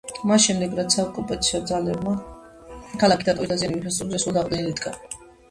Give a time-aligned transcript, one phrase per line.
[0.29, 2.15] მას შემდეგ რაც საოკუპაციო ძალებმა
[3.05, 4.97] ქალაქი დატოვეს დაზიანებული ინფრასტრუქტურა სრულად აღდგენილ იქნა.